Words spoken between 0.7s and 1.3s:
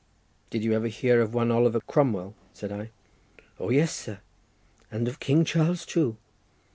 ever hear